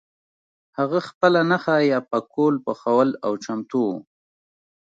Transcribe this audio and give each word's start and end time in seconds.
هغه 0.77 0.99
خپله 1.07 1.41
نښه 1.51 1.77
یا 1.91 1.99
پکول 2.11 2.55
پخول 2.65 3.09
او 3.25 3.31
چمتو 3.43 3.79
وو. 3.89 3.95